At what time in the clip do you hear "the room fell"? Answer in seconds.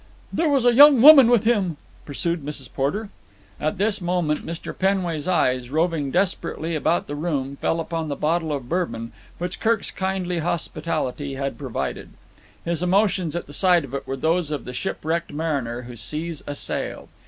7.05-7.79